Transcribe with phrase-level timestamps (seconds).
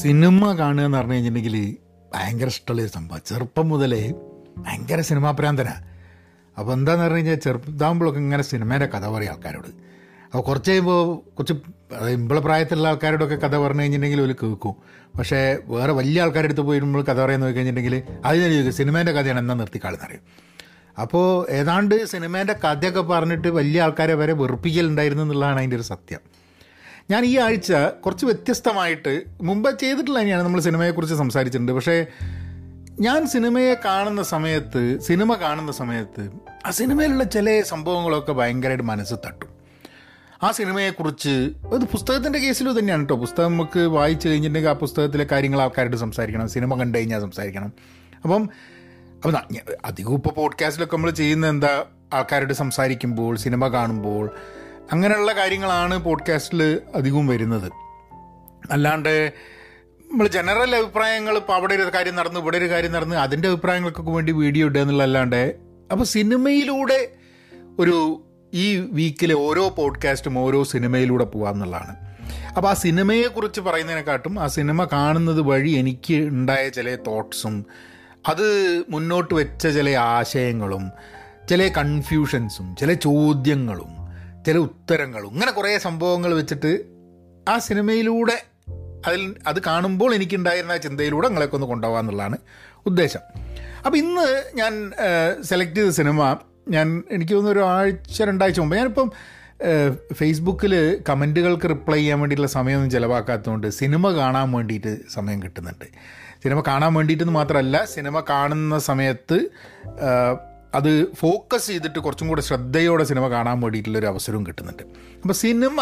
[0.00, 1.56] Cinema കാണുക എന്ന് പറഞ്ഞു കഴിഞ്ഞിട്ടുണ്ടെങ്കിൽ
[2.14, 3.22] ഭയങ്കര ഇഷ്ടമുള്ള സംഭവം.
[3.26, 4.00] ചെറുപ്പം മുതലേ
[4.58, 5.68] ഭയങ്കര സിനിമാ പ്രാന്തന.
[6.58, 9.70] അപ്പോൾ എന്താന്ന് പറഞ്ഞു കഴിഞ്ഞാൽ ചെറുപ്പത്താകുമ്പോഴൊക്കെ ഇങ്ങനെ സിനിമേന്റെ കഥ പറയും ആൾക്കാരോട്.
[10.24, 11.00] അപ്പോൾ കുറച്ച് കഴിയുമ്പോൾ
[11.34, 11.54] കുറച്ച്
[12.08, 14.74] ഇമ്പള പ്രായത്തിലുള്ള ആൾക്കാരോടൊക്കെ കഥ പറഞ്ഞു കഴിഞ്ഞിട്ടുണ്ടെങ്കിൽ ഒരു കേൾക്കും.
[15.18, 19.38] പക്ഷേ വേറെ വലിയ ആൾക്കാരുടെ അടുത്ത് പോയി പോയിരുമ്പോൾ കഥ പറയാൻ നോക്കി കഴിഞ്ഞിട്ടുണ്ടെങ്കിൽ അതിന് ചോദിക്കും സിനിമേന്റെ കഥയാണ്
[19.38, 20.24] എന്നാ നിർത്തിക്കാളെന്നറിയും
[21.02, 26.20] അപ്പോൾ ഏതാണ്ട് സിനിമേന്റെ കഥയൊക്കെ പറഞ്ഞിട്ട് വലിയ ആൾക്കാരെ വരെ വെറുപ്പിക്കലുണ്ടായിരുന്നു എന്നുള്ളതാണ് അതിന്റെ ഒരു സത്യം.
[27.10, 31.72] ഞാൻ ഈ ആഴ്ച കുറച്ച് വ്യത്യസ്തമായിട്ട് മുമ്പ് ചെയ്തിട്ടുള്ള തന്നെയാണ് നമ്മൾ സിനിമയെക്കുറിച്ച് സംസാരിച്ചിട്ടുണ്ട്.
[31.72, 32.06] പക്ഷേ
[33.00, 36.30] ഞാൻ സിനിമയെ കാണുന്ന സമയത്ത് സിനിമ കാണുന്ന സമയത്ത്
[36.66, 39.48] ആ സിനിമയിലുള്ള ചില സംഭവങ്ങളൊക്കെ ഭയങ്കരമായിട്ട് മനസ്സ് തട്ടും.
[40.42, 43.16] ആ സിനിമയെക്കുറിച്ച് അത് പുസ്തകത്തിന്റെ കേസിലും തന്നെയാണ് കേട്ടോ.
[43.16, 46.48] പുസ്തകം നമുക്ക് വായിച്ചു കഴിഞ്ഞിട്ടുണ്ടെങ്കിൽ ആ പുസ്തകത്തിലെ കാര്യങ്ങൾ ആൾക്കാരോട് സംസാരിക്കണം.
[46.48, 47.72] സിനിമ കണ്ടു കഴിഞ്ഞാൽ സംസാരിക്കണം.
[48.24, 48.48] അപ്പം
[49.24, 49.34] അപ്പം
[49.84, 51.84] അധികം ഇപ്പോൾ പോഡ്കാസ്റ്റിലൊക്കെ നമ്മൾ ചെയ്യുന്ന എന്താ?
[52.12, 54.30] ആൾക്കാരോട് സംസാരിക്കുമ്പോൾ സിനിമ കാണുമ്പോൾ
[54.90, 57.72] അങ്ങനെയുള്ള കാര്യങ്ങളാണ് പോഡ്കാസ്റ്റിൽ അധികവും വരുന്നത്.
[58.70, 59.32] അല്ലാണ്ട്
[60.10, 64.32] നമ്മൾ ജനറൽ അഭിപ്രായങ്ങൾ ഇപ്പോൾ അവിടെ ഒരു കാര്യം നടന്നു ഇവിടെ ഒരു കാര്യം നടന്നു അതിന്റെ അഭിപ്രായങ്ങൾക്കൊക്കെ വേണ്ടി
[64.32, 65.54] വീഡിയോ ഇടുക എന്നുള്ളതല്ലാണ്ട്
[65.92, 67.08] അപ്പോൾ സിനിമയിലൂടെ
[67.78, 68.22] ഒരു
[68.54, 71.96] ഈ വീക്കിലെ ഓരോ പോഡ്കാസ്റ്റും ഓരോ സിനിമയിലൂടെ പോകാമെന്നുള്ളതാണ്
[72.56, 77.66] അപ്പോൾ ആ സിനിമയെക്കുറിച്ച് പറയുന്നതിനെക്കാട്ടും ആ സിനിമ കാണുന്നത് വഴി എനിക്ക് ഉണ്ടായ ചില തോട്ട്സും
[78.28, 80.90] അത് മുന്നോട്ട് വെച്ച ചില ആശയങ്ങളും
[81.48, 84.03] ചില കൺഫ്യൂഷൻസും ചില ചോദ്യങ്ങളും
[84.46, 85.32] ചില ഉത്തരങ്ങളും.
[85.32, 86.72] ഇങ്ങനെ കുറേ സംഭവങ്ങൾ വെച്ചിട്ട്
[87.48, 88.36] ആ സിനിമയിലൂടെ
[89.06, 92.36] അതിൽ അത് കാണുമ്പോൾ എനിക്കുണ്ടായിരുന്ന ചിന്തയിലൂടെ നിങ്ങളെയൊക്കെ ഒന്ന് കൊണ്ടുപോകാമെന്നുള്ളതാണ്
[92.86, 93.20] ഉദ്ദേശം.
[93.86, 94.92] അപ്പോൾ ഇന്ന് ഞാൻ
[95.42, 96.36] സെലക്ട് ചെയ്ത സിനിമ
[96.68, 99.12] ഞാൻ എനിക്ക് തോന്നുന്നു ഒരു ആഴ്ച രണ്ടാഴ്ച മുമ്പ് ഞാനിപ്പം
[100.12, 105.84] ഫേസ്ബുക്കിൽ കമന്റുകൾക്ക് റിപ്ലൈ ചെയ്യാൻ വേണ്ടിയിട്ടുള്ള സമയമൊന്നും ചിലവാക്കാത്തതുകൊണ്ട് സിനിമ കാണാൻ വേണ്ടിയിട്ട് സമയം കിട്ടുന്നുണ്ട്.
[106.42, 109.38] സിനിമ കാണാൻ വേണ്ടിയിട്ടെന്ന് മാത്രമല്ല സിനിമ കാണുന്ന സമയത്ത്
[110.74, 114.82] അത് ഫോക്കസ് ചെയ്തിട്ട് കുറച്ചും കൂടെ ശ്രദ്ധയോടെ സിനിമ കാണാൻ വേണ്ടിയിട്ടുള്ളൊരു അവസരവും കിട്ടുന്നുണ്ട്.
[115.22, 115.80] അപ്പോൾ cinema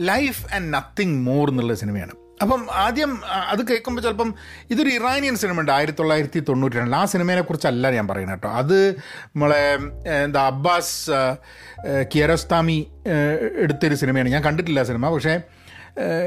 [0.00, 2.14] life and nothing more എന്നുള്ള സിനിമയാണ്.
[2.42, 3.10] അപ്പം ആദ്യം
[3.52, 4.34] അത് കേൾക്കുമ്പോൾ ചിലപ്പം
[4.70, 8.50] ഇതൊരു ഇറാനിയൻ സിനിമ ഉണ്ട് ആയിരത്തി തൊള്ളായിരത്തി തൊണ്ണൂറ്റി രണ്ടിൽ ആ സിനിമയെ കുറിച്ചല്ല ഞാൻ പറയുന്നത് കേട്ടോ.
[8.60, 8.78] അത്
[9.34, 9.64] നമ്മളെ
[10.24, 11.10] എന്താ അബ്ബാസ്
[12.14, 12.78] കിയറോസ്താമി
[13.64, 14.28] എടുത്തൊരു സിനിമയാണ്.
[14.28, 15.34] ഞാൻ കണ്ടിട്ടില്ല സിനിമ പക്ഷേ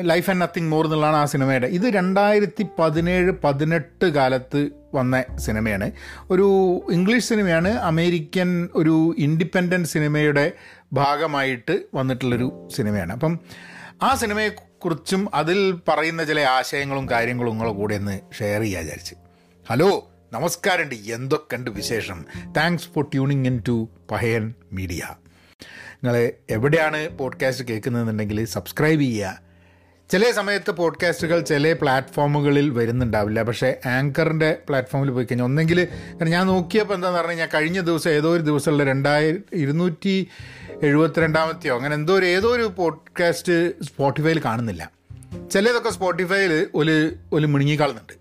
[0.02, 1.68] ലൈഫ് ആൻഡ് നത്തിങ് മോർ എന്നുള്ളതാണ് ആ സിനിമയുടെ.
[1.68, 5.92] ഇത് രണ്ടായിരത്തി പതിനേഴ് പതിനെട്ട് കാലത്ത് വന്ന സിനിമയാണ്.
[6.32, 6.48] ഒരു
[6.92, 7.68] ഇംഗ്ലീഷ് സിനിമയാണ്.
[7.68, 10.52] അമേരിക്കൻ ഒരു ഇൻഡിപെൻഡന്റ് സിനിമയുടെ
[10.94, 13.14] ഭാഗമായിട്ട് വന്നിട്ടുള്ളൊരു സിനിമയാണ്.
[13.14, 13.40] അപ്പം
[14.04, 19.16] ആ സിനിമയെക്കുറിച്ചും അതിൽ പറയുന്ന ചില ആശയങ്ങളും കാര്യങ്ങളും നിങ്ങളെ കൂടെ ഒന്ന് ഷെയർ ചെയ്യാൻ വിചാരിച്ച്.
[19.70, 22.26] ഹലോ നമസ്കാരമുണ്ട് എന്തൊക്കെയുണ്ട് വിശേഷം?
[22.58, 25.02] Thanks for tuning in to Pahayan media
[26.04, 29.53] നിങ്ങൾ എവിടെയാണ് പോഡ്കാസ്റ്റ് കേൾക്കുന്നതെന്നുണ്ടെങ്കിൽ സബ്സ്ക്രൈബ് ചെയ്യുക.
[30.10, 33.44] ചില സമയത്ത് പോഡ്കാസ്റ്റുകൾ ചില പ്ലാറ്റ്ഫോമുകളിൽ വരുന്നുണ്ടാവില്ല.
[33.44, 38.36] പക്ഷേ ആങ്കറിന്റെ പ്ലാറ്റ്ഫോമിൽ പോയി കഴിഞ്ഞാൽ ഒന്നെങ്കിൽ കാരണം ഞാൻ നോക്കിയപ്പോൾ എന്താണെന്ന് പറഞ്ഞു കഴിഞ്ഞാൽ കഴിഞ്ഞ ദിവസം ഏതോ
[38.36, 40.28] ഒരു ദിവസമുള്ള രണ്ടായിരം ഇരുന്നൂറ്റി
[40.84, 44.92] എഴുപത്തിരണ്ടാമത്തെയോ അങ്ങനെ എന്തോ ഒരു ഏതോ ഒരു പോഡ്കാസ്റ്റ് സ്പോട്ടിഫൈയിൽ കാണുന്നില്ല.
[45.52, 48.14] ചിലതൊക്കെ സ്പോട്ടിഫൈയിൽ ഒരു ഒരു മിണുങ്ങിക്കാളുന്നുണ്ട്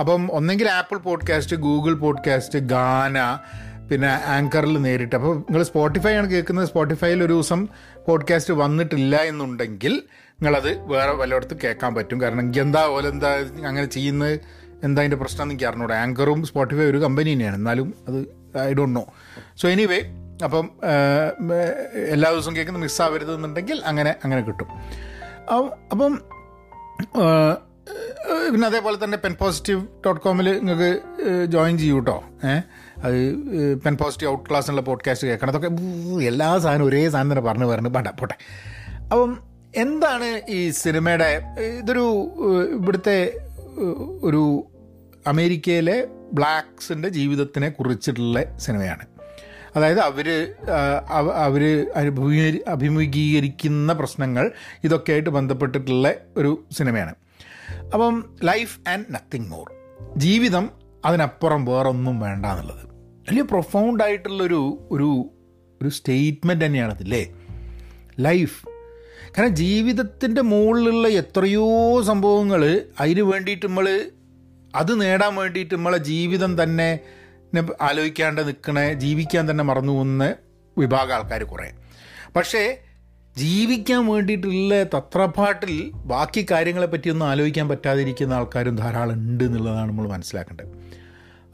[0.00, 3.38] അപ്പം ഒന്നെങ്കിൽ ആപ്പിൾ പോഡ്കാസ്റ്റ് ഗൂഗിൾ പോഡ്കാസ്റ്റ് ഗാന
[3.88, 5.16] പിന്നെ ആങ്കറിൽ നേരിട്ട്.
[5.16, 6.68] അപ്പോൾ നിങ്ങൾ സ്പോട്ടിഫൈ ആണ് കേൾക്കുന്നത്.
[6.68, 7.68] സ്പോട്ടിഫൈയിൽ ഒരു ദിവസം
[8.08, 10.02] പോഡ്കാസ്റ്റ് വന്നിട്ടില്ല എന്നുണ്ടെങ്കിൽ
[10.42, 12.20] നിങ്ങളത് വേറെ വല്ലയിടത്തും കേൾക്കാൻ പറ്റും.
[12.20, 13.30] കാരണം എന്താ പോലെ എന്താ
[13.68, 14.40] അങ്ങനെ ചെയ്യുന്നത്?
[14.84, 15.94] എന്താ അതിന്റെ പ്രശ്നം എന്ന് എനിക്ക് അറിഞ്ഞൂടെ.
[15.94, 17.56] ആങ്കറും സ്പോട്ടിഫൈ ഒരു കമ്പനി തന്നെയാണ്.
[17.56, 18.18] എന്നാലും അത്
[18.58, 19.04] I don't know
[19.56, 20.00] so anyway
[20.44, 20.70] അപ്പം
[22.12, 24.68] എല്ലാ ദിവസവും കേൾക്കുന്ന മിസ്സാവരുത് എന്നുണ്ടെങ്കിൽ അങ്ങനെ അങ്ങനെ കിട്ടും.
[25.92, 26.12] അപ്പം
[28.52, 30.90] പിന്നെ അതേപോലെ തന്നെ പെൻ പോസിറ്റീവ് ഡോട്ട് കോമിൽ നിങ്ങൾക്ക്
[31.44, 32.16] ജോയിൻ ചെയ്യൂ കേട്ടോ
[32.48, 32.62] ഏഹ്
[33.04, 33.18] അത്
[33.84, 35.50] പെൻ പോസിറ്റീവ് ഔട്ട് ക്ലാസ് എന്നുള്ള പോഡ്കാസ്റ്റ് കേൾക്കണം.
[35.50, 35.70] അതൊക്കെ
[36.26, 37.88] എല്ലാ സാധനവും ഒരേ സാധനം തന്നെ പറഞ്ഞു പറഞ്ഞു.
[37.88, 38.36] വേണ്ട പോട്ടെ.
[39.12, 41.42] അപ്പം എന്താണ് ഈ സിനിമയുടെ
[41.78, 42.32] ഇതൊരു
[42.70, 43.46] ഇവിടുത്തെ
[44.22, 44.66] ഒരു
[45.26, 49.06] അമേരിക്കയിലെ ബ്ലാക്സിന്റെ ജീവിതത്തിനെ കുറിച്ചിട്ടുള്ള സിനിമയാണ്.
[49.76, 50.54] അതായത് അവർ
[51.34, 54.52] അവർ അനുഭവീ അഭിമുഖീകരിക്കുന്ന പ്രശ്നങ്ങൾ
[54.84, 57.14] ഇതൊക്കെയായിട്ട് ബന്ധപ്പെട്ടിട്ടുള്ള ഒരു സിനിമയാണ്.
[57.92, 59.72] അപ്പം ലൈഫ് ആൻഡ് നത്തിങ് മോർ.
[60.16, 60.70] ജീവിതം
[61.04, 62.86] അതിനപ്പുറം വേറൊന്നും വേണ്ട എന്നുള്ളത്.
[63.30, 65.30] വലിയ പ്രൊഫൗണ്ടായിട്ടുള്ളൊരു ഒരു
[65.82, 67.34] ഒരു സ്റ്റേറ്റ്മെന്റ് തന്നെയാണ് അതില്ലേ
[68.20, 68.69] ലൈഫ്
[69.28, 74.10] കാരണം ജീവിതത്തിന്റെ മുകളിലുള്ള എത്രയോ സംഭവങ്ങൾ അതിന് വേണ്ടിയിട്ട് നമ്മൾ
[74.74, 76.98] അത് നേടാൻ വേണ്ടിയിട്ട് നമ്മളെ ജീവിതം തന്നെ
[77.80, 80.34] ആലോചിക്കാണ്ട് നിൽക്കണ ജീവിക്കാൻ തന്നെ മറന്നു പോകുന്ന
[80.78, 81.70] വിഭാഗം ആൾക്കാർ കുറേ.
[82.36, 82.78] പക്ഷേ
[83.36, 90.66] ജീവിക്കാൻ വേണ്ടിയിട്ടുള്ള തത്രപ്പാട്ടിൽ ബാക്കി കാര്യങ്ങളെ പറ്റിയൊന്നും ആലോചിക്കാൻ പറ്റാതിരിക്കുന്ന ആൾക്കാരും ധാരാളം ഉണ്ട് എന്നുള്ളതാണ് നമ്മൾ മനസ്സിലാക്കേണ്ടത്.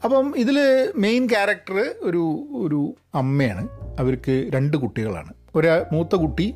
[0.03, 3.67] അപ്പം ഇതിൽ മെയിൻ ക്യാരക്ടർ ഒരു ഒരു അമ്മയാണ്.
[3.99, 5.33] അവർക്ക് രണ്ട് കുട്ടികളാണ്.
[5.55, 6.53] ഒരു മൂത്ത കുട്ടി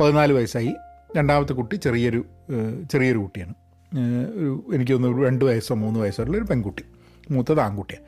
[0.00, 0.74] പതിനാല് വയസ്സായി.
[1.16, 2.20] രണ്ടാമത്തെ കുട്ടി ചെറിയൊരു
[2.92, 3.54] ചെറിയൊരു കുട്ടിയാണ്.
[4.34, 6.84] ഒരു എനിക്ക് തോന്നുന്നു രണ്ട് വയസ്സോ മൂന്ന് വയസ്സോ ഉള്ള ഒരു പെൺകുട്ടി
[7.30, 8.06] മൂത്തത് ആൺകുട്ടിയാണ്.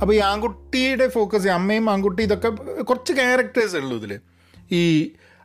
[0.00, 2.48] അപ്പോൾ ഈ ആൺകുട്ടിയുടെ ഫോക്കസ് അമ്മയും ആൺകുട്ടി ഇതൊക്കെ
[2.82, 4.20] കുറച്ച് ക്യാരക്ടേഴ്സ് ഉള്ളൂ ഇതിൽ
[4.70, 4.82] ഈ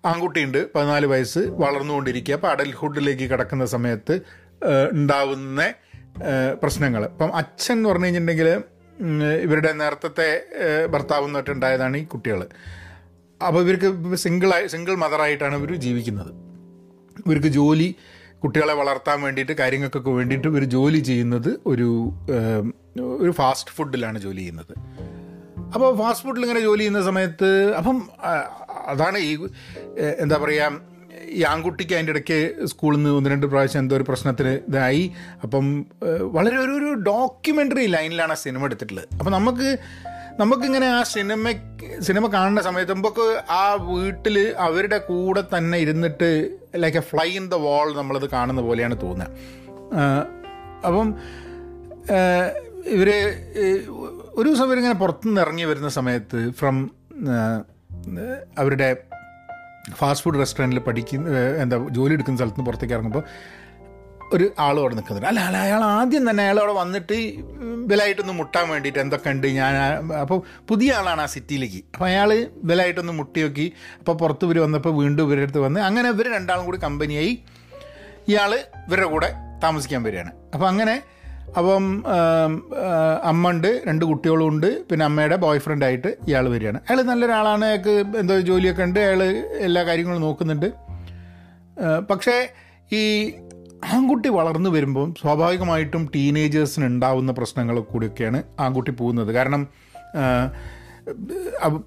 [0.05, 2.33] ആൺകുട്ടിയുണ്ട് പതിനാല് വയസ്സ് വളർന്നുകൊണ്ടിരിക്കുക.
[2.33, 4.21] അപ്പോൾ അഡൽഹുഡിലേക്ക് കടക്കുന്ന സമയത്ത്
[4.91, 5.73] ഉണ്ടാവുന്ന
[6.63, 8.61] പ്രശ്നങ്ങൾ അപ്പം അച്ഛൻ എന്ന് പറഞ്ഞു കഴിഞ്ഞിട്ടുണ്ടെങ്കിൽ
[9.41, 10.27] ഇവരുടെ നേരത്തെ
[10.87, 12.47] ഭർത്താവ് എന്നിട്ടുണ്ടായതാണ് ഈ കുട്ടികൾ
[13.47, 16.31] അപ്പോൾ ഇവർക്ക് സിംഗിളായി സിംഗിൾ മദറായിട്ടാണ് ഇവർ ജീവിക്കുന്നത്.
[17.25, 17.95] ഇവർക്ക് ജോലി
[18.43, 21.89] കുട്ടികളെ വളർത്താൻ വേണ്ടിയിട്ട് കാര്യങ്ങൾക്കൊക്കെ വേണ്ടിയിട്ട് ഇവർ ജോലി ചെയ്യുന്നത് ഒരു
[23.23, 24.73] ഒരു ഫാസ്റ്റ് ഫുഡിലാണ് ജോലി ചെയ്യുന്നത്.
[25.73, 27.49] അപ്പോൾ ഫാസ്റ്റ് ഫുഡിൽ ഇങ്ങനെ ജോലി ചെയ്യുന്ന സമയത്ത്
[27.79, 27.97] അപ്പം
[28.93, 29.33] അതാണ് ഈ
[30.19, 30.91] എന്താ പറയുക
[31.29, 35.03] ഈ ആൺകുട്ടിക്ക് അതിന്റെ ഇടയ്ക്ക് സ്കൂളിൽ നിന്ന് ഒന്ന് രണ്ട് പ്രാവശ്യം എന്തോ ഒരു പ്രശ്നത്തിന് ഇതായി.
[35.43, 35.65] അപ്പം
[36.37, 39.07] വളരെ ഒരു ഒരു ഡോക്യുമെന്ററി ലൈനിലാണ് ആ സിനിമ എടുത്തിട്ടുള്ളത്.
[39.19, 39.69] അപ്പം നമുക്ക്
[40.39, 41.51] നമുക്കിങ്ങനെ ആ സിനിമ
[41.99, 46.29] സിനിമ കാണുന്ന സമയത്ത് നമുക്ക് ആ വീട്ടിൽ അവരുടെ കൂടെ തന്നെ ഇരുന്നിട്ട്
[46.75, 49.27] like a fly in the wall നമ്മളത് കാണുന്ന പോലെയാണ് തോന്നുക.
[50.85, 51.15] അപ്പം
[52.87, 53.09] ഇവർ
[54.33, 56.91] ഒരു ദിവസം ഇവരിങ്ങനെ പുറത്തുനിന്ന് ഇറങ്ങി വരുന്ന സമയത്ത് ഫ്രം
[58.57, 59.03] അവരുടെ
[59.91, 63.23] ഫാസ്റ്റ് ഫുഡ് റെസ്റ്റോറന്റിൽ പഠിക്കുന്ന എന്താ ജോലി എടുക്കുന്ന സ്ഥലത്ത് നിന്ന് പുറത്തേക്ക് ഇറങ്ങുമ്പോൾ
[64.35, 65.27] ഒരു ആൾ അവിടെ നിൽക്കുന്നുണ്ട്.
[65.31, 67.17] അല്ല അല്ല അയാൾ ആദ്യം തന്നെ അയാൾ അവിടെ വന്നിട്ട്
[67.89, 69.75] ബലായിട്ടൊന്ന് മുട്ടാൻ വേണ്ടിയിട്ട് എന്തൊക്കെ ഉണ്ട് ഞാൻ
[70.23, 70.39] അപ്പോൾ
[70.69, 71.81] പുതിയ ആളാണ് ആ സിറ്റിയിലേക്ക്.
[71.93, 72.31] അപ്പോൾ അയാൾ
[72.69, 73.67] ബലായിട്ടൊന്ന് മുട്ടി നോക്കി
[74.01, 77.33] അപ്പോൾ പുറത്ത് ഇവർ വന്നപ്പോൾ വീണ്ടും ഇവരുടെ അടുത്ത് വന്ന് അങ്ങനെ ഇവർ രണ്ടാളും കൂടി കമ്പനിയായി
[78.31, 78.51] ഇയാൾ
[78.87, 79.31] ഇവരുടെ കൂടെ
[79.65, 80.31] താമസിക്കാൻ വരികയാണ്.
[80.53, 80.95] അപ്പോൾ അങ്ങനെ
[81.59, 81.85] അപ്പം
[83.29, 86.79] അമ്മ ഉണ്ട് രണ്ട് കുട്ടികളും ഉണ്ട് പിന്നെ അമ്മയുടെ ബോയ് ഫ്രണ്ടായിട്ട് ഇയാൾ വരികയാണ്.
[86.87, 89.21] അയാൾ നല്ലൊരാളാണ് അയാൾക്ക് എന്തോ ജോലിയൊക്കെ ഉണ്ട് അയാൾ
[89.67, 90.69] എല്ലാ കാര്യങ്ങളും നോക്കുന്നുണ്ട്.
[92.11, 92.35] പക്ഷേ
[92.99, 93.03] ഈ
[93.83, 99.33] ആൺകുട്ടി വളർന്നു വരുമ്പം സ്വാഭാവികമായിട്ടും ടീനേജേഴ്സിന് ഉണ്ടാവുന്ന പ്രശ്നങ്ങൾ കൂടിയൊക്കെയാണ് ആൺകുട്ടി പോകുന്നത്.
[99.33, 99.67] കാരണം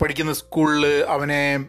[0.01, 1.67] പഠിക്കുന്ന സ്കൂളിൽ അവനെ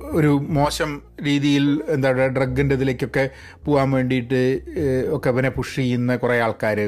[0.00, 3.30] ഒരു മോശം രീതിയിൽ എന്താ പറയുക ഡ്രഗിന്റെ ഇതിലേക്കൊക്കെ
[3.64, 4.62] പോകാൻ വേണ്ടിയിട്ട്
[5.12, 6.80] ഒക്കെ അവനെ പുഷ് ചെയ്യുന്ന കുറേ ആൾക്കാർ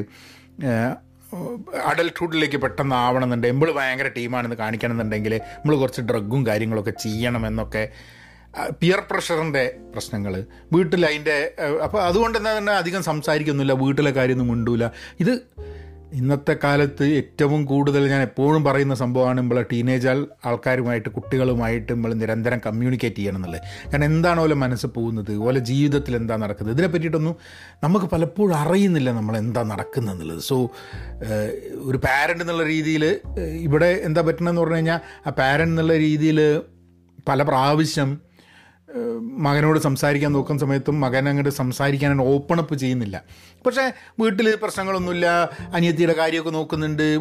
[1.85, 7.89] അഡൽട്ട്ഹുഡിലേക്ക് പെട്ടെന്ന് ആവണമെന്നുണ്ട് നമ്മൾ ഭയങ്കര ടീമാണെന്ന് കാണിക്കണമെന്നുണ്ടെങ്കിൽ നമ്മൾ കുറച്ച് ഡ്രഗും കാര്യങ്ങളൊക്കെ ചെയ്യണമെന്നൊക്കെ
[8.81, 9.63] പിയർ പ്രഷറിന്റെ
[9.93, 10.33] പ്രശ്നങ്ങൾ
[10.73, 11.37] വീട്ടിൽ അതിന്റെ
[11.85, 14.85] അപ്പോൾ അതുകൊണ്ട് തന്നെ അധികം സംസാരിക്കുന്നില്ല വീട്ടിലെ കാര്യമൊന്നും മിണ്ടൂല.
[15.23, 15.33] ഇത്
[16.19, 20.07] ഇന്നത്തെ കാലത്ത് ഏറ്റവും കൂടുതൽ ഞാൻ എപ്പോഴും പറയുന്ന സംഭവമാണ് നമ്മൾ ടീനേജ്
[20.49, 23.63] ആൾക്കാരുമായിട്ട് കുട്ടികളുമായിട്ട് നമ്മൾ നിരന്തരം കമ്മ്യൂണിക്കേറ്റ് ചെയ്യണം എന്നുള്ളത്.
[23.91, 25.31] കാരണം എന്താണ് ഓലെ മനസ്സ് പോകുന്നത്?
[25.47, 26.75] ഓലെ ജീവിതത്തിൽ എന്താ നടക്കുന്നത്?
[26.77, 27.35] ഇതിനെ പറ്റിയിട്ടൊന്നും
[27.85, 30.41] നമുക്ക് പലപ്പോഴും അറിയുന്നില്ല നമ്മൾ എന്താ നടക്കുന്നത് എന്നുള്ളത്.
[30.49, 30.57] സോ
[31.89, 33.05] ഒരു പാരന്റ് എന്നുള്ള രീതിയിൽ
[33.67, 36.39] ഇവിടെ എന്താ പറ്റണമെന്ന് പറഞ്ഞു കഴിഞ്ഞാൽ ആ പാരന്റ് എന്നുള്ള രീതിയിൽ
[37.31, 38.09] പല പ്രാവശ്യം
[39.45, 43.23] മകനോട് സംസാരിക്കാൻ നോക്കുന്ന സമയത്തും മകൻ അങ്ങോട്ട് സംസാരിക്കാൻ ഓപ്പൺ അപ്പ് ചെയ്യുന്നില്ല.
[43.65, 47.19] പക്ഷേ വീട്ടിൽ പ്രശ്നങ്ങളൊന്നുമില്ല അനിയത്തിയുടെ കാര്യമൊക്കെ നോക്കുന്നുണ്ട്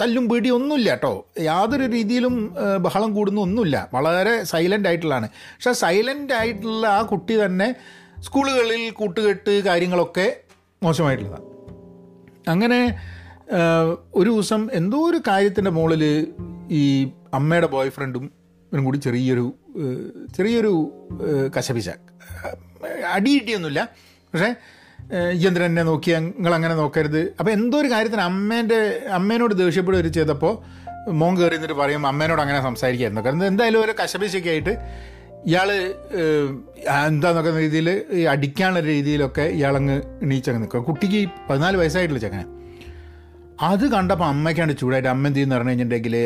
[0.00, 1.26] തല്ലും പീടി ഒന്നുമില്ല കേട്ടോ.
[1.40, 3.88] യാതൊരു രീതിയിലും ബഹളം കൂടുന്ന ഒന്നുമില്ല.
[3.94, 5.28] വളരെ സൈലന്റ് ആയിട്ടുള്ളതാണ്.
[5.28, 7.74] പക്ഷെ സൈലന്റ് ആയിട്ടുള്ള ആ കുട്ടി തന്നെ
[8.20, 10.36] സ്കൂളുകളിൽ കൂട്ടുകെട്ട് കാര്യങ്ങളൊക്കെ
[10.82, 11.44] മോശമായിട്ടുള്ളതാണ്
[12.50, 12.98] അങ്ങനെ
[14.14, 16.32] ഒരു ദിവസം എന്തോ ഒരു കാര്യത്തിന്റെ മുകളിൽ
[16.70, 18.43] ഈ അമ്മയുടെ ബോയ് ഫ്രണ്ടും
[18.74, 19.46] ഇവനും കൂടി ചെറിയൊരു
[20.36, 20.72] ചെറിയൊരു
[21.56, 21.88] കശപിശ.
[23.16, 23.80] അടിയിട്ടിയൊന്നുമില്ല
[24.32, 24.48] പക്ഷേ
[25.42, 27.20] ചന്ദ്രൻ എന്നെ നോക്കി നിങ്ങൾ അങ്ങനെ നോക്കരുത്.
[27.40, 28.78] അപ്പോൾ എന്തോ ഒരു കാര്യത്തിന് അമ്മേന്റെ
[29.18, 30.54] അമ്മേനോട് ദേഷ്യപ്പെടുക ചെയ്തപ്പോൾ
[31.20, 33.22] മോൻ കയറി എന്നിട്ട് പറയും അമ്മേനോട് അങ്ങനെ സംസാരിക്കായിരുന്നു.
[33.26, 34.74] കാരണം എന്തായാലും ഒരു കശപിശയൊക്കെ ആയിട്ട്
[35.50, 35.70] ഇയാൾ
[37.08, 37.88] എന്താന്നൊക്കെ രീതിയിൽ
[38.34, 40.80] അടിക്കാനുള്ള രീതിയിലൊക്കെ ഇയാളങ്ങ് എണീച്ചങ്ങ് നിൽക്കുക.
[40.90, 42.46] കുട്ടിക്ക് പതിനാല് വയസ്സായിട്ടുള്ള ചങ്ങനെ
[43.70, 46.16] അത് കണ്ടപ്പോൾ അമ്മയ്ക്കാണ് ചൂടായിട്ട് അമ്മ എന്ത് ചെയ്യുന്ന പറഞ്ഞു കഴിഞ്ഞിട്ടുണ്ടെങ്കിൽ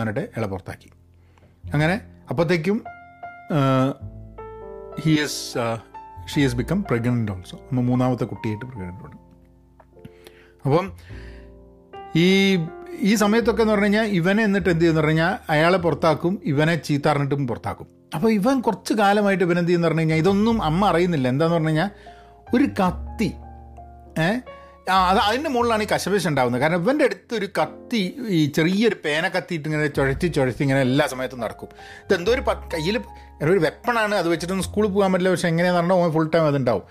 [0.00, 0.88] പറഞ്ഞിട്ട് ഇള പുറത്താക്കി.
[1.72, 2.84] അങ്ങനെ അപ്പോഴത്തേക്കും
[5.10, 5.58] he's
[6.44, 9.26] she's become pregnant also നമ്മൾ മൂന്നാമത്തെ കുട്ടിയായിട്ട് പ്രഗ്നന്റ്
[10.64, 10.86] അപ്പം
[12.16, 12.28] ഈ
[13.00, 17.46] ഈ സമയത്തൊക്കെ എന്ന് പറഞ്ഞു കഴിഞ്ഞാൽ ഇവനെ എന്നിട്ട് എന്ത് ചെയ്യുന്ന പറഞ്ഞു കഴിഞ്ഞാൽ അയാളെ പുറത്താക്കും ഇവനെ ചീത്താറിഞ്ഞിട്ടും
[17.46, 17.86] പുറത്താക്കും.
[18.14, 21.28] അപ്പോൾ ഇവൻ കുറച്ച് കാലമായിട്ട് ഇവൻ എന്ത് ചെയ്യുന്ന പറഞ്ഞു കഴിഞ്ഞാൽ ഇതൊന്നും അമ്മ അറിയുന്നില്ല.
[21.28, 21.90] എന്താന്ന് പറഞ്ഞു കഴിഞ്ഞാൽ
[22.54, 23.34] ഒരു കത്തി
[24.18, 24.40] ഏഹ്
[24.88, 29.68] അത് അതിന്റെ മുകളിലാണ് ഈ കശപശ ഉണ്ടാകുന്നത് കാരണം ഇവന്റെ അടുത്ത് ഒരു കത്തി ഈ ചെറിയൊരു പേന കത്തിയിട്ട്
[29.68, 31.68] ഇങ്ങനെ ചുഴറ്റി ചുഴറ്റി ഇങ്ങനെ എല്ലാ സമയത്തും നടക്കും.
[32.04, 32.42] ഇതെന്തോ ഒരു
[32.74, 33.00] കയ്യിൽ
[33.42, 35.30] ഒരു വെപ്പണാണ് അത് വെച്ചിട്ടൊന്നും സ്കൂളിൽ പോകാൻ പറ്റില്ല.
[35.30, 36.84] പക്ഷേ എങ്ങനെയാണെന്ന് പറഞ്ഞാൽ ഫുൾ ടൈം അതുണ്ടാവും.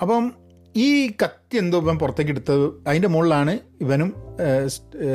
[0.00, 0.34] അപ്പം
[0.76, 4.14] ഈ കത്തി എന്തോ ഇവൻ പുറത്തേക്ക് എടുത്തത് അതിന്റെ മുകളിലാണ് ഇവനും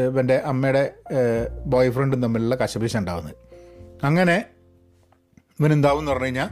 [0.08, 0.94] ഇവന്റെ അമ്മയുടെ
[1.66, 3.36] ബോയ് ഫ്രണ്ടും തമ്മിലുള്ള കശപശ ഉണ്ടാകുന്നത്
[4.04, 4.46] അങ്ങനെ
[5.60, 6.50] ഇവനെന്താവും എന്ന് പറഞ്ഞു കഴിഞ്ഞാൽ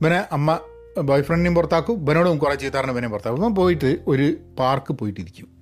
[0.00, 0.58] ഇവനെ അമ്മ
[1.00, 3.40] ബോയ് ഫ്രണ്ടിനെയും പുറത്താക്കും ഇവനോടും കുറേ ചീത്താറിന് ഇവനെയും പുറത്താക്കും.
[3.40, 5.58] അപ്പം പോയിട്ട് ഒരു പാർക്ക് പോയിട്ടിരിക്കും.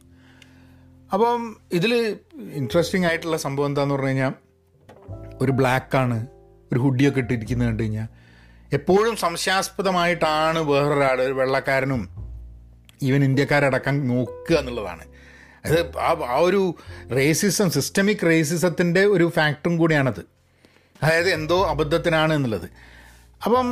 [1.12, 2.16] അപ്പം ഇതിൽ
[2.52, 4.32] ഇൻട്രസ്റ്റിംഗ് ആയിട്ടുള്ള സംഭവം എന്താന്ന് പറഞ്ഞു കഴിഞ്ഞാൽ
[5.40, 6.26] ഒരു ബ്ലാക്കാണ്
[6.72, 8.08] ഒരു ഹുഡിയൊക്കെ ഇട്ടിരിക്കുന്നത് കണ്ടു കഴിഞ്ഞാൽ
[8.72, 12.08] എപ്പോഴും സംശയാസ്പദമായിട്ടാണ് വേറൊരാൾ ഒരു വെള്ളക്കാരനും
[13.02, 15.04] ഈവൻ ഇന്ത്യക്കാരടക്കം നോക്കുക എന്നുള്ളതാണ്.
[15.64, 16.74] അത് ആ ഒരു
[17.12, 20.24] റേസിസം സിസ്റ്റമിക് റേസിസത്തിന്റെ ഒരു ഫാക്ടറും കൂടിയാണത്.
[21.02, 22.95] അതായത് എന്തോ അബദ്ധത്തിനാണ് എന്നുള്ളത്.
[23.46, 23.66] അപ്പം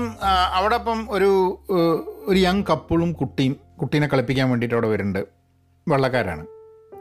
[0.54, 1.30] അവിടെ അപ്പം ഒരു
[2.26, 5.22] ഒരു യങ് കപ്പിളും കുട്ടിയും കുട്ടീനെ കളിപ്പിക്കാൻ വേണ്ടിയിട്ട് അവിടെ വരുന്നുണ്ട്.
[5.88, 6.44] വെള്ളക്കാരാണ്.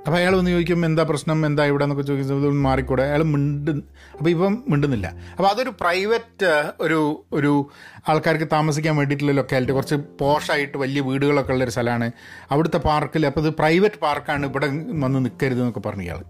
[0.06, 1.46] അപ്പോൾ അയാൾ വന്ന് ചോദിക്കും എന്താ പ്രശ്നം?
[1.46, 1.84] എന്താ ഇവിടെ?
[1.84, 3.03] എന്നൊക്കെ ചോദിക്കുന്നത് മാറിക്കൂടെ?
[3.03, 3.72] അയാൾ മിണ്ട്
[4.18, 5.08] അപ്പോൾ ഇപ്പം മിണ്ടുന്നില്ല.
[5.38, 7.70] അപ്പോൾ അതൊരു പ്രൈവറ്റ് ഒരു ഒരു
[8.08, 12.12] ആൾക്കാർക്ക് താമസിക്കാൻ വേണ്ടിയിട്ടുള്ള ലൊക്കാലിറ്റി കുറച്ച് പോഷായിട്ട് വലിയ വീടുകളൊക്കെ ഉള്ളൊരു സ്ഥലമാണ്.
[12.51, 14.68] അവിടുത്തെ പാർക്കിൽ അപ്പോൾ ഇത് പ്രൈവറ്റ് പാർക്കാണ് ഇവിടെ
[15.06, 16.22] വന്ന് നിൽക്കരുത് എന്നൊക്കെ പറഞ്ഞു ഇയാൾ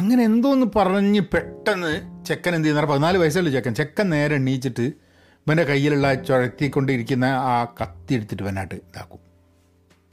[0.00, 2.92] അങ്ങനെ എന്തോന്ന് പറഞ്ഞ് പെട്ടെന്ന് ചെക്കൻ എന്ത് ചെയ്യുന്ന?
[2.92, 3.74] പതിനാല് വയസ്സുള്ള ചെക്കൻ?
[3.74, 9.18] ചെക്കൻ നേരെ എണ്ണീച്ചിട്ട് ഇവന്റെ കയ്യിലുള്ള ചുഴത്തിക്കൊണ്ടിരിക്കുന്ന ആ കത്തി എടുത്തിട്ട് വന്നാട്ട് ഇതാക്കും.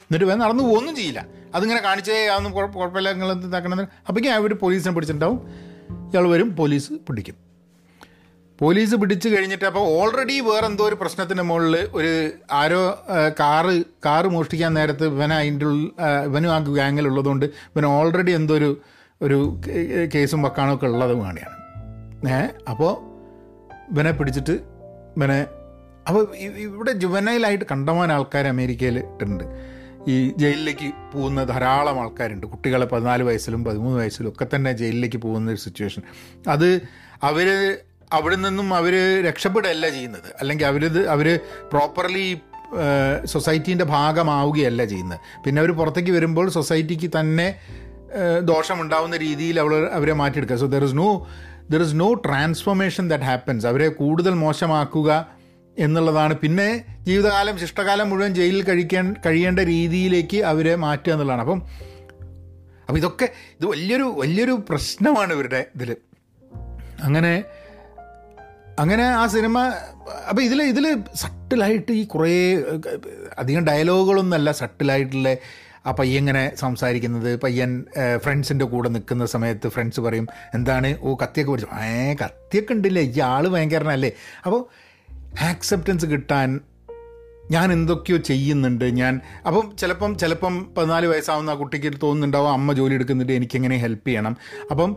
[0.02, 1.26] എന്നിട്ട് ഇവൻ നടന്നു ഒന്നും ചെയ്യില്ല.
[1.54, 3.82] അതിങ്ങനെ കാണിച്ചേ അതൊന്നും കുഴപ്പ- കുഴപ്പമില്ല നിങ്ങൾ എന്ത് ഇതാക്കണമെന്ന്.
[3.82, 5.48] അപ്പോഴേക്കും അവർ പോലീസിനെ പിടിച്ചിട്ടുണ്ടാവും.
[5.90, 7.46] ഇയാൾ വരും പോലീസ് പിടിക്കും.
[8.58, 13.04] പോലീസ് പിടിച്ചു കഴിഞ്ഞിട്ട് അപ്പോൾ ഓൾറെഡി വേറെ എന്തോ ഒരു പ്രശ്നത്തിന്റെ മുകളിൽ ഒരു ആരോ
[13.40, 15.66] കാറ് കാറ് മോഷ്ടിക്കാൻ നേരത്ത് ഇവൻ അതിന്റെ
[16.24, 18.80] ഇവനും ആ ഗ്യാങ്ങിലുള്ളതുകൊണ്ട് ഇവൻ ഓൾറെഡി എന്തോ ഒരു
[19.22, 19.60] ഒരു
[20.14, 21.56] കേസും വക്കാണൊക്കെ ഉള്ളത് വേണിയാണ്.
[22.28, 22.92] ഏ അപ്പോൾ
[23.92, 24.52] ഇവനെ പിടിച്ചിട്ട്
[25.16, 25.46] ഇവനെ
[26.08, 29.44] അപ്പോൾ ഇവിടെ ജുവനയിലായിട്ട് കണ്ടമാൻ ആൾക്കാർ അമേരിക്കയിൽ ഉണ്ട്
[30.08, 32.46] ഈ ജയിലിലേക്ക് പോകുന്ന ധാരാളം ആൾക്കാരുണ്ട്.
[32.46, 36.02] കുട്ടികളെ പതിനാല് വയസ്സിലും പതിമൂന്ന് വയസ്സിലും ഒക്കെ തന്നെ ജയിലിലേക്ക് പോകുന്ന ഒരു സിറ്റുവേഷൻ.
[36.48, 36.82] അത്
[37.22, 37.78] അവർ
[38.12, 38.94] അവിടെ നിന്നും അവർ
[39.24, 40.28] രക്ഷപ്പെടുകയല്ല ചെയ്യുന്നത്.
[40.40, 41.40] അല്ലെങ്കിൽ അവരിത് അവർ
[41.72, 42.40] പ്രോപ്പർലി
[43.24, 45.20] സൊസൈറ്റീന്റെ ഭാഗമാവുകയല്ല ചെയ്യുന്നത്.
[45.44, 47.58] പിന്നെ അവർ പുറത്തേക്ക് വരുമ്പോൾ സൊസൈറ്റിക്ക് തന്നെ
[48.50, 50.56] ദോഷമുണ്ടാവുന്ന രീതിയിൽ അവൾ അവരെ മാറ്റിയെടുക്കുക.
[50.56, 51.08] So there is no
[51.70, 55.10] there is no transformation that happens അവരെ കൂടുതൽ മോശമാക്കുക
[55.78, 56.34] എന്നുള്ളതാണ്.
[56.34, 56.68] പിന്നെ
[57.02, 61.40] ജീവിതകാലം ശിഷ്ടകാലം മുഴുവൻ ജയിലിൽ കഴിക്കാൻ കഴിയേണ്ട രീതിയിലേക്ക് അവരെ മാറ്റുക എന്നുള്ളതാണ്.
[61.40, 61.60] അപ്പം
[62.88, 63.26] അപ്പം ഇതൊക്കെ
[63.58, 65.96] ഇത് വലിയൊരു വലിയൊരു പ്രശ്നമാണ് ഇവരുടെ ഇതിൽ
[67.02, 67.44] അങ്ങനെ
[68.78, 69.58] അങ്ങനെ ആ സിനിമ
[70.30, 72.34] അപ്പോൾ ഇതിൽ ഇതിൽ സട്ടിലായിട്ട് ഈ കുറേ
[73.38, 75.30] അധികം ഡയലോഗുകളൊന്നുമല്ല സട്ടിലായിട്ടുള്ള
[75.86, 77.84] ആ പയ്യൻ ഇങ്ങനെ സംസാരിക്കുന്നത് പയ്യൻ
[78.16, 80.96] ഫ്രണ്ട്സിന്റെ കൂടെ നിൽക്കുന്ന സമയത്ത് ഫ്രണ്ട്സ് പറയും എന്താണ്?
[81.00, 81.74] ഓ കത്തിയൊക്കെ പിടിച്ചു?
[81.80, 84.10] ഏ കത്തിയൊക്കെ ഉണ്ടല്ലേ ഈ ആൾ ഭയങ്കരനല്ലേ.
[84.46, 84.60] അപ്പോൾ
[85.42, 86.60] ആക്സെപ്റ്റൻസ് കിട്ടാൻ
[87.50, 93.32] ഞാൻ എന്തൊക്കെയോ ചെയ്യുന്നുണ്ട് ഞാൻ അപ്പം ചിലപ്പം ചിലപ്പം പതിനാല് വയസ്സാവുന്ന ആ കുട്ടിക്ക് തോന്നുന്നുണ്ടാവും അമ്മ ജോലി എടുക്കുന്നുണ്ട്
[93.32, 94.36] എനിക്കെങ്ങനെ ഹെൽപ്പ് ചെയ്യണം.
[94.70, 94.96] അപ്പം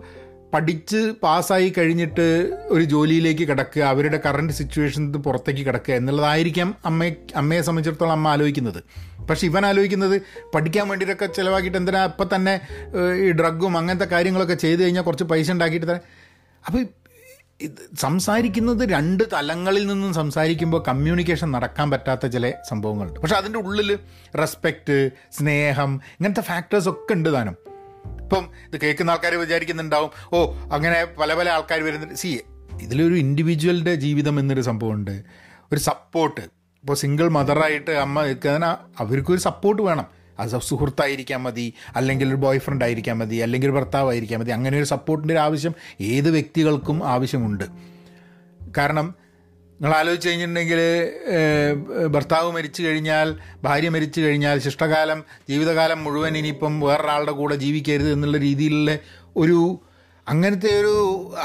[0.54, 2.28] പഠിച്ച് പാസ്സായി കഴിഞ്ഞിട്ട്
[2.66, 8.84] ഒരു ജോലിയിലേക്ക് കിടക്കുക അവരുടെ കറണ്ട് സിറ്റുവേഷനിൽ പുറത്തേക്ക് കിടക്കുക എന്നുള്ളതായിരിക്കാം അമ്മയെ അമ്മയെ സംബന്ധിച്ചിടത്തോളം അമ്മ ആലോചിക്കുന്നത്.
[9.30, 10.22] പക്ഷെ ഇവൻ ആലോചിക്കുന്നത്
[10.56, 12.62] പഠിക്കാൻ വേണ്ടിയിട്ടൊക്കെ ചിലവാക്കിയിട്ട് എന്തിനാ ഇപ്പം തന്നെ
[13.16, 16.02] ഈ ഡ്രഗും അങ്ങനത്തെ കാര്യങ്ങളൊക്കെ ചെയ്ത് കഴിഞ്ഞാൽ കുറച്ച് പൈസ ഉണ്ടാക്കിയിട്ട് തന്നെ
[16.66, 16.86] അപ്പോൾ
[17.62, 23.20] ഇത് സംസാരിക്കുന്നത് രണ്ട് തലങ്ങളിൽ നിന്നും സംസാരിക്കുമ്പോൾ കമ്മ്യൂണിക്കേഷൻ നടക്കാൻ പറ്റാത്ത ചില സംഭവങ്ങളുണ്ട്.
[23.20, 24.00] പക്ഷെ അതിന്റെ ഉള്ളിൽ
[24.40, 27.58] റെസ്പെക്റ്റ് സ്നേഹം ഇങ്ങനത്തെ ഫാക്ടേഴ്സ് ഒക്കെ ഉണ്ട് താനും.
[28.22, 32.16] ഇപ്പം ഇത് കേൾക്കുന്ന ആൾക്കാർ വിചാരിക്കുന്നുണ്ടാവും ഓ അങ്ങനെ പല പല ആൾക്കാർ വരുന്നുണ്ട്.
[32.16, 32.40] സി
[32.82, 35.24] ഇതിലൊരു ഇൻഡിവിജ്വലിന്റെ ജീവിതം എന്നൊരു സംഭവമുണ്ട്.
[35.74, 40.06] ഒരു സപ്പോർട്ട് ഇപ്പോൾ സിംഗിൾ മദറായിട്ട് അമ്മ നിൽക്കുന്ന അവർക്കൊരു സപ്പോർട്ട് വേണം.
[40.40, 44.52] അത് സുഹൃത്തായിരിക്കാൻ മതി അല്ലെങ്കിൽ ഒരു ബോയ് ഫ്രണ്ട് ആയിരിക്കാൻ മതി അല്ലെങ്കിൽ ഒരു ഭർത്താവായിരിക്കാൻ മതി.
[44.52, 47.66] അങ്ങനെ ഒരു സപ്പോർട്ടിന്റെ ഒരു ആവശ്യം ഏത് വ്യക്തികൾക്കും ആവശ്യമുണ്ട്.
[48.78, 49.08] കാരണം
[49.82, 50.80] നിങ്ങൾ ആലോചിച്ച് കഴിഞ്ഞിട്ടുണ്ടെങ്കിൽ
[52.08, 53.28] ഭർത്താവ് മരിച്ചു കഴിഞ്ഞാൽ
[53.64, 58.98] ഭാര്യ മരിച്ചു കഴിഞ്ഞാൽ ശിഷ്ടകാലം ജീവിതകാലം മുഴുവൻ ഇനിയിപ്പം വേറൊരാളുടെ കൂടെ ജീവിക്കരുത് എന്നുള്ള രീതിയിലുള്ള
[59.36, 59.82] ഒരു
[60.30, 60.94] അങ്ങനത്തെ ഒരു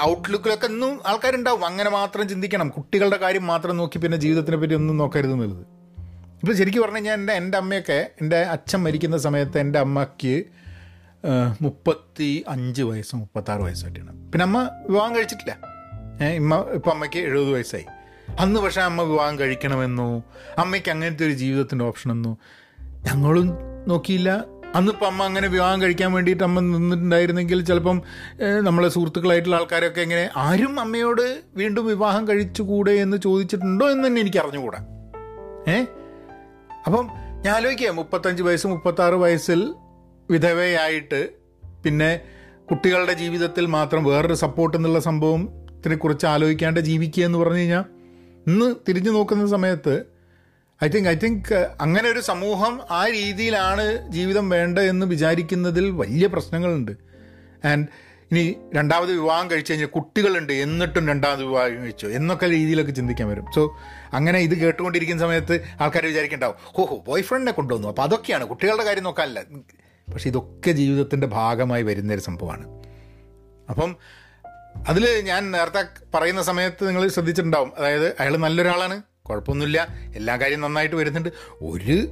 [0.02, 1.62] ഔട്ട്ലുക്കിലൊക്കെ ഒന്നും ആൾക്കാരുണ്ടാവും.
[1.66, 2.68] അങ്ങനെ മാത്രം ചിന്തിക്കണം.
[2.68, 5.66] കുട്ടികളുടെ കാര്യം മാത്രം നോക്കി പിന്നെ ജീവിതത്തിനെ പറ്റി ഒന്നും നോക്കരുത് എന്നുള്ളത്.
[6.42, 10.44] ഇപ്പോൾ ശരിക്കും പറഞ്ഞു കഴിഞ്ഞാൽ എന്റെ എന്റെ അമ്മയൊക്കെ എന്റെ അച്ഛൻ മരിക്കുന്ന സമയത്ത് എന്റെ അമ്മയ്ക്ക്
[11.62, 15.54] മുപ്പത്തി അഞ്ച് വയസ്സും മുപ്പത്താറ് വയസ്സായിട്ടാണ് പിന്നെ അമ്മ വിവാഹം കഴിച്ചിട്ടില്ല.
[16.26, 17.86] ഇമ്മ ഇപ്പം അമ്മയ്ക്ക് എഴുപത് വയസ്സായി.
[18.38, 20.08] അന്ന് പക്ഷേ അമ്മ വിവാഹം കഴിക്കണമെന്നോ
[20.58, 22.32] അമ്മയ്ക്ക് അങ്ങനത്തെ ഒരു ജീവിതത്തിന്റെ ഓപ്ഷനെന്നോ
[22.80, 23.48] ഞങ്ങളും
[23.88, 24.30] നോക്കിയില്ല.
[24.74, 27.98] അന്നിപ്പോൾ അമ്മ അങ്ങനെ വിവാഹം കഴിക്കാൻ വേണ്ടിയിട്ട് അമ്മ നിന്നിട്ടുണ്ടായിരുന്നെങ്കിൽ ചിലപ്പം
[28.60, 31.24] നമ്മളെ സുഹൃത്തുക്കളായിട്ടുള്ള ആൾക്കാരൊക്കെ എങ്ങനെ ആരും അമ്മയോട്
[31.56, 34.80] വീണ്ടും വിവാഹം കഴിച്ചുകൂടെ എന്ന് ചോദിച്ചിട്ടുണ്ടോ എന്ന് തന്നെ എനിക്ക് അറിഞ്ഞുകൂടാ.
[35.68, 35.76] ഏ?
[36.86, 37.04] അപ്പം
[37.42, 39.60] ഞാൻ ആലോചിക്കുക മുപ്പത്തഞ്ച് വയസ്സ് മുപ്പത്താറ് വയസ്സിൽ
[40.28, 41.20] വിധവയായിട്ട്
[41.84, 42.10] പിന്നെ
[42.70, 47.84] കുട്ടികളുടെ ജീവിതത്തിൽ മാത്രം വേറൊരു സപ്പോർട്ട് എന്നുള്ള സംഭവത്തിനെ കുറിച്ച് ആലോചിക്കാണ്ട് ജീവിക്കുക എന്ന് പറഞ്ഞു കഴിഞ്ഞാൽ
[48.46, 49.94] ഇന്ന് തിരിഞ്ഞു നോക്കുന്ന സമയത്ത്
[50.84, 56.92] ഐ തിങ്ക് ഐ തിങ്ക് അങ്ങനെ ഒരു സമൂഹം ആ രീതിയിലാണ് ജീവിതം വേണ്ട എന്ന് വിചാരിക്കുന്നതിൽ വലിയ പ്രശ്നങ്ങളുണ്ട്.
[57.66, 57.86] ആൻഡ്
[58.30, 63.46] ഇനി രണ്ടാമത് വിവാഹം കഴിച്ചു കഴിഞ്ഞാൽ കുട്ടികളുണ്ട് എന്നിട്ടും രണ്ടാമത് വിവാഹം കഴിച്ചു എന്നൊക്കെ രീതിയിലൊക്കെ ചിന്തിക്കാൻ വരും.
[63.54, 63.78] സോ
[64.12, 67.88] അങ്ങനെ ഇത് കേട്ടുകൊണ്ടിരിക്കുന്ന സമയത്ത് ആൾക്കാർ വിചാരിക്കണ്ടാവും ഓഹോ ബോയ് ഫ്രണ്ടിനെ കൊണ്ടുവന്നു.
[67.88, 69.42] അപ്പോൾ അതൊക്കെയാണ് കുട്ടികളുടെ കാര്യം നോക്കാനല്ല.
[70.12, 72.68] പക്ഷെ ഇതൊക്കെ ജീവിതത്തിന്റെ ഭാഗമായി വരുന്നൊരു സംഭവമാണ്.
[73.70, 73.96] അപ്പം
[74.88, 77.72] അതിൽ ഞാൻ നേരത്തെ പറയുന്ന സമയത്ത് നിങ്ങൾ ശ്രദ്ധിച്ചിട്ടുണ്ടാവും.
[77.78, 79.88] അതായത് അയാൾ നല്ലൊരാളാണ് കുഴപ്പമൊന്നുമില്ല.
[80.16, 81.28] എല്ലാ കാര്യം നന്നായിട്ട് വരുന്നുണ്ട്.
[81.62, 82.08] ഒരു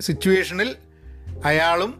[0.00, 0.76] സിറ്റുവേഷനിൽ
[1.44, 1.94] അയാളും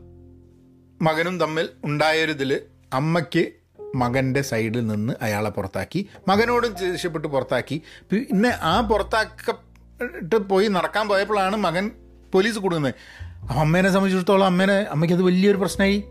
[1.02, 2.60] മകനും തമ്മിൽ ഉണ്ടായൊരിതിൽ
[2.92, 3.52] അമ്മയ്ക്ക്
[3.94, 7.82] മകന്റെ സൈഡിൽ നിന്ന് അയാളെ പുറത്താക്കി മകനോടും ദേഷ്യപ്പെട്ട് പുറത്താക്കി.
[8.10, 11.90] പിന്നെ ആ പുറത്താക്കപ്പെട്ട് പോയി നടക്കാൻ പോയപ്പോഴാണ് മകൻ
[12.32, 12.94] പോലീസ് കൊടുക്കുന്നത്
[13.42, 14.74] അപ്പം അമ്മേനെ സംബന്ധിച്ചിടത്തോളം അമ്മേനെ
[15.14, 16.04] അത് വലിയൊരു പ്രശ്നമായി.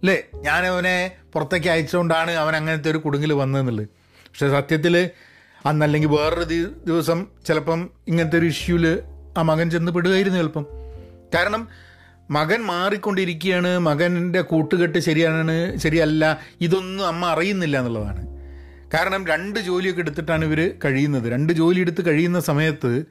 [0.00, 0.22] അല്ലേ?
[0.34, 3.88] ഞാൻ അവനെ പുറത്തേക്ക് അയച്ചുകൊണ്ടാണ് അവൻ അങ്ങനത്തെ ഒരു കുടുങ്ങിൽ വന്നതെന്നുള്ളത്.
[3.98, 5.10] പക്ഷേ സത്യത്തിൽ
[5.64, 6.44] അന്നല്ലെങ്കിൽ വേറൊരു
[6.86, 9.02] ദിവസം ചിലപ്പം ഇങ്ങനത്തെ ഒരു ഇഷ്യൂൽ
[9.38, 10.66] ആ മകൻ ചെന്ന് പെടുകയായിരുന്നു ചിലപ്പം.
[11.34, 11.68] കാരണം
[12.30, 18.22] മകൻ മാറിക്കൊണ്ടിരിക്കുകയാണ് മകന്റെ കൂട്ടുകെട്ട് ശരിയാണ് ശരിയല്ല ഇതൊന്നും അമ്മ അറിയുന്നില്ല എന്നുള്ളതാണ്.
[18.94, 21.32] കാരണം രണ്ട് ജോലിയൊക്കെ എടുത്തിട്ടാണ് ഇവർ കഴിയുന്നത്.
[21.32, 23.04] രണ്ട് ജോലി എടുത്ത് കഴിയുന്ന സമയത്ത്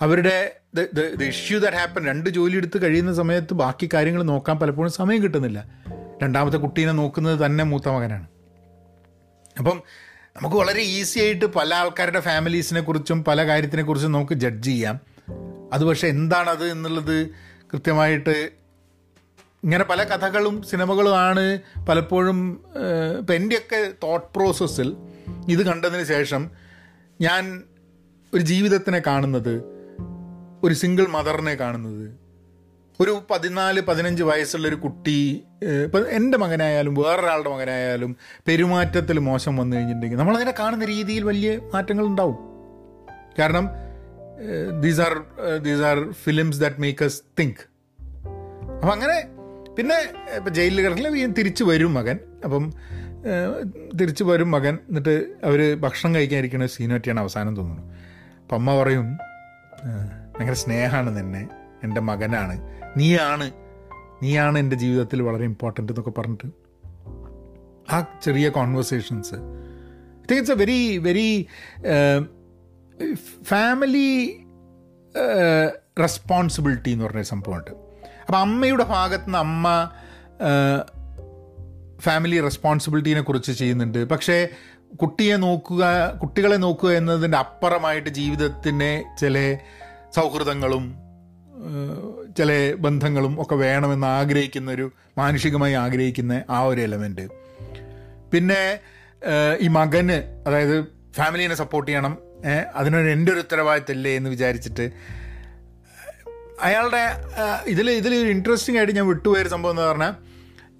[0.00, 5.22] അവരുടെ ദ ഇഷ്യൂ ദാറ്റ് ഹാപ്പൻ രണ്ട് ജോലി എടുത്ത് കഴിയുന്ന സമയത്ത് ബാക്കി കാര്യങ്ങൾ നോക്കാൻ പലപ്പോഴും സമയം
[5.22, 5.64] കിട്ടുന്നില്ല.
[6.22, 8.26] രണ്ടാമത്തെ കുട്ടീനെ നോക്കുന്നത് തന്നെ മൂത്ത മകനാണ്.
[9.58, 9.82] അപ്പം
[10.42, 15.00] നമുക്ക് വളരെ ഈസി ആയിട്ട് പല ആൾക്കാരുടെ ഫാമിലീസിനെ കുറിച്ചും പല കാര്യത്തിനെ കുറിച്ചും നമുക്ക് ജഡ്ജ് ചെയ്യാം.
[15.72, 17.26] അത് പക്ഷേ എന്താണത് എന്നുള്ളത്
[17.72, 18.50] കൃത്യമായിട്ട്
[19.64, 22.64] ഇങ്ങനെ പല കഥകളും സിനിമകളുമാണ് പലപ്പോഴും
[23.18, 24.96] ഇപ്പം എന്റെയൊക്കെ തോട്ട് പ്രോസസ്സിൽ
[25.48, 26.50] ഇത് കണ്ടതിന് ശേഷം
[27.20, 27.62] ഞാൻ
[28.34, 29.62] ഒരു ജീവിതത്തിനെ കാണുന്നത്
[30.64, 32.25] ഒരു സിംഗിൾ മദറിനെ കാണുന്നത്
[33.00, 35.44] ഒരു പതിനാല് പതിനഞ്ച് വയസ്സുള്ള ഒരു കുട്ടി
[35.84, 38.16] ഇപ്പം എന്റെ മകനായാലും വേറൊരാളുടെ മകനായാലും
[38.48, 42.36] പെരുമാറ്റത്തിൽ മോശം വന്നു കഴിഞ്ഞിട്ടുണ്ടെങ്കിൽ നമ്മളതിനെ കാണുന്ന രീതിയിൽ വലിയ മാറ്റങ്ങൾ ഉണ്ടാവും
[43.38, 43.68] കാരണം
[44.80, 45.14] these are
[45.62, 47.62] these are films that make us think
[48.76, 49.18] അപ്പം അങ്ങനെ
[49.78, 49.96] പിന്നെ
[50.36, 52.18] ഇപ്പം ജയിലിൽ കിടക്കില്ല തിരിച്ചു വരും മകൻ.
[52.44, 52.72] അപ്പം
[54.00, 57.82] തിരിച്ചു വരും മകൻ എന്നിട്ട് അവർ ഭക്ഷണം കഴിക്കാനിരിക്കുന്ന സീൻ പറ്റിയാണ് അവസാനം തോന്നുന്നു
[58.42, 59.06] അപ്പം അമ്മ പറയും
[60.36, 61.48] ഭയങ്കര സ്നേഹമാണ് നിന്നെ.
[61.84, 62.85] എന്റെ മകനാണ്.
[62.96, 63.52] നീയാണ്
[64.22, 66.48] നീയാണ് എന്റെ ജീവിതത്തിൽ വളരെ ഇമ്പോർട്ടന്റ് എന്നൊക്കെ പറഞ്ഞിട്ട്
[67.92, 71.46] ആ ചെറിയ conversations I think it's a very very
[73.42, 74.40] family
[76.00, 77.70] responsibility എന്ന് പറഞ്ഞൊരു സംഭവമുണ്ട്.
[78.26, 79.90] അപ്പം അമ്മയുടെ ഭാഗത്ത് നിന്ന് അമ്മ
[82.00, 84.04] ഫാമിലി റെസ്പോൺസിബിലിറ്റീനെ കുറിച്ച് ചെയ്യുന്നുണ്ട്.
[84.04, 84.48] പക്ഷേ
[84.94, 89.58] കുട്ടിയെ നോക്കുക കുട്ടികളെ നോക്കുക എന്നതിന്റെ അപ്പുറമായിട്ട് ജീവിതത്തിന്റെ ചില
[90.14, 91.05] സൗഹൃദങ്ങളും
[92.36, 97.28] ചില ബന്ധങ്ങളും ഒക്കെ വേണമെന്ന് ആഗ്രഹിക്കുന്ന ഒരു മാനുഷികമായി ആഗ്രഹിക്കുന്ന ആ ഒരു എലമെന്റ്
[98.32, 98.80] പിന്നെ
[99.60, 100.84] ഈ മകന് അതായത്
[101.16, 102.18] ഫാമിലീനെ സപ്പോർട്ട് ചെയ്യണം
[102.76, 104.92] അതിനൊരു എന്റെ ഒരു ഉത്തരവാദിത്തമില്ലേ എന്ന് വിചാരിച്ചിട്ട്
[106.60, 107.04] അയാളുടെ
[107.66, 110.14] ഇതിൽ ഇതിൽ ഒരു ഇൻട്രസ്റ്റിംഗ് ആയിട്ട് ഞാൻ വിട്ടുപോയൊരു സംഭവം എന്ന് പറഞ്ഞാൽ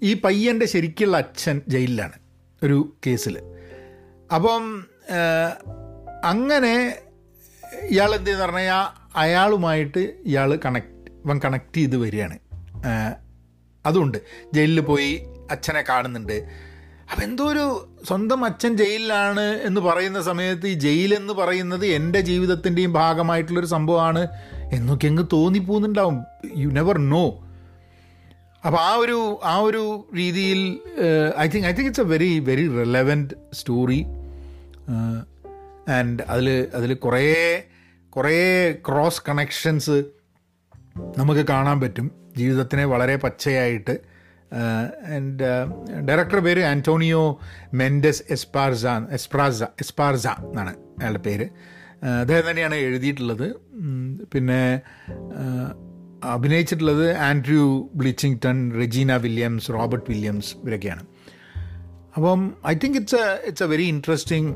[0.03, 2.17] ഈ പയ്യന്റെ ശരിക്കുള്ള അച്ഛൻ ജയിലിലാണ്
[2.63, 3.37] ഒരു കേസിൽ
[4.35, 4.63] അപ്പം
[6.23, 6.75] അങ്ങനെ
[7.89, 8.85] ഇയാൾ എന്ത് ചെയ്യുന്ന പറഞ്ഞു കഴിഞ്ഞാൽ
[9.17, 12.37] അയാളുമായിട്ട് ഇയാൾ കണക്ട് ഇവൻ കണക്ട് ചെയ്ത് വരികയാണ്.
[13.85, 14.17] അതുകൊണ്ട്
[14.53, 15.11] ജയിലിൽ പോയി
[15.51, 16.37] അച്ഛനെ കാണുന്നുണ്ട്.
[17.11, 17.65] അപ്പം എന്തോ ഒരു
[18.07, 24.27] സ്വന്തം അച്ഛൻ ജയിലിലാണ് എന്ന് പറയുന്ന സമയത്ത് ഈ ജയിലെന്ന് പറയുന്നത് എന്റെ ജീവിതത്തിന്റെയും ഭാഗമായിട്ടുള്ളൊരു സംഭവമാണ്
[24.73, 26.23] എന്നൊക്കെ അങ്ങ് തോന്നിപ്പോകുന്നുണ്ടാവും.
[26.57, 27.25] യു നെവർ നോ
[28.65, 30.79] അപ്പോൾ ആ ഒരു ആ ഒരു രീതിയിൽ
[31.39, 34.05] I think I think it's a very very relevant story
[35.89, 37.27] and അതിൽ അതിൽ കുറേ
[38.09, 40.03] കുറേ ക്രോസ് കണക്ഷൻസ്
[41.17, 42.11] നമുക്ക് കാണാൻ പറ്റും.
[42.37, 43.97] ജീവിതത്തിനെ വളരെ പച്ചയായിട്ട്.
[45.15, 45.43] ആൻഡ്
[46.07, 47.39] ഡയറക്ടർ പേര് Antonio
[47.73, 51.47] Mendes Esparza Esprasa Esparza എന്നാണ് അയാളുടെ പേര്.
[52.05, 53.55] അദ്ദേഹം തന്നെയാണ് എഴുതിയിട്ടുള്ളത്.
[54.33, 54.81] പിന്നെ
[56.23, 61.05] അഭിനയിച്ചിട്ടുള്ളത് Andrew Bleechington Regina Williams Robert Williams ഇവരൊക്കെയാണ്.
[62.15, 64.55] അപ്പം I think it's a it's a very interesting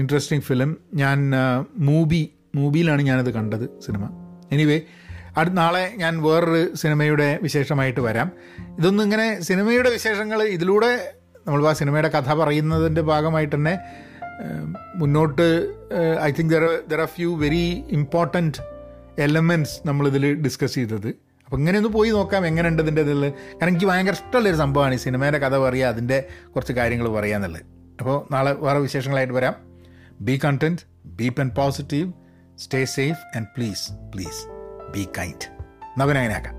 [0.00, 1.18] interesting film ഞാൻ
[1.88, 2.22] മൂബി
[2.54, 4.04] മൂബിയിലാണ് ഞാനത് കണ്ടത് സിനിമ
[4.52, 4.78] എനിവേ
[5.36, 8.28] അടുത്ത നാളെ ഞാൻ വേറൊരു സിനിമയുടെ വിശേഷമായിട്ട് വരാം.
[8.78, 10.90] ഇതൊന്നും ഇങ്ങനെ സിനിമയുടെ വിശേഷങ്ങൾ ഇതിലൂടെ
[11.46, 13.74] നമ്മൾ ആ സിനിമയുടെ കഥ പറയുന്നതിന്റെ ഭാഗമായിട്ട് തന്നെ
[14.96, 15.46] മുന്നോട്ട്
[16.22, 18.58] I think there there are few very important
[19.18, 21.08] elements നമ്മളിതിൽ ഡിസ്കസ് ചെയ്തത്.
[21.44, 23.22] അപ്പോൾ ഇങ്ങനെ ഒന്ന് പോയി നോക്കാം എങ്ങനെയുണ്ട് ഇതിന്റെ ഇതിൽ.
[23.58, 26.18] കാരണം എനിക്ക് ഭയങ്കര ഇഷ്ടമുള്ളൊരു സംഭവമാണ് ഈ സിനിമയുടെ കഥ പറയുക അതിന്റെ
[26.54, 27.64] കുറച്ച് കാര്യങ്ങൾ പറയുക എന്നുള്ളത്.
[28.00, 29.67] അപ്പോൾ നാളെ വേറെ വിശേഷങ്ങളായിട്ട് വരാം.
[30.21, 32.11] be content be pen positive
[32.59, 34.43] stay safe and please please
[34.91, 35.47] be kind
[35.99, 36.56] നവനങ്ങനെയാക്കാം